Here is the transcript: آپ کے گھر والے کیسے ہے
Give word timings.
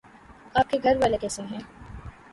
آپ 0.55 0.69
کے 0.69 0.77
گھر 0.83 0.97
والے 1.01 1.17
کیسے 1.17 1.41
ہے 1.51 1.59